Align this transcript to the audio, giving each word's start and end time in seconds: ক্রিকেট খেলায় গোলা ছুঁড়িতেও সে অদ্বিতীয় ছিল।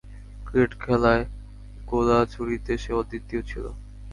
ক্রিকেট 0.45 0.71
খেলায় 0.83 1.23
গোলা 1.87 2.19
ছুঁড়িতেও 2.31 2.81
সে 2.83 2.91
অদ্বিতীয় 3.01 3.41
ছিল। 3.41 3.65